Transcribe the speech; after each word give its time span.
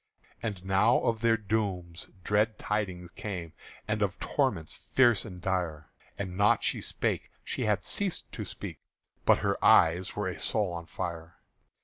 And 0.41 0.65
now 0.65 0.97
of 1.03 1.21
their 1.21 1.37
dooms 1.37 2.09
dread 2.23 2.57
tidings 2.57 3.11
came, 3.11 3.53
And 3.87 4.01
of 4.01 4.19
torments 4.19 4.73
fierce 4.73 5.25
and 5.25 5.39
dire; 5.39 5.91
And 6.17 6.35
naught 6.35 6.63
she 6.63 6.81
spake 6.81 7.29
she 7.43 7.65
had 7.65 7.83
ceased 7.83 8.31
to 8.31 8.43
speak 8.43 8.79
But 9.25 9.37
her 9.45 9.63
eyes 9.63 10.15
were 10.15 10.27
a 10.27 10.39
soul 10.39 10.73
on 10.73 10.87
fire. 10.87 11.37